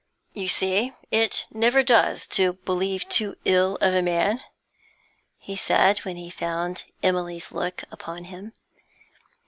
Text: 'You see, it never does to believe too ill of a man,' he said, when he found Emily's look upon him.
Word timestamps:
'You 0.33 0.47
see, 0.47 0.93
it 1.11 1.45
never 1.51 1.83
does 1.83 2.25
to 2.29 2.53
believe 2.53 3.07
too 3.07 3.35
ill 3.45 3.75
of 3.81 3.93
a 3.93 4.01
man,' 4.01 4.41
he 5.37 5.55
said, 5.55 5.99
when 5.99 6.15
he 6.17 6.31
found 6.31 6.85
Emily's 7.03 7.51
look 7.51 7.83
upon 7.91 8.23
him. 8.23 8.51